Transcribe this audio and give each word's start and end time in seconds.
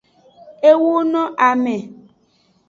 E 0.69 0.71
wo 0.81 0.93
na 1.11 1.21
ame. 1.49 1.77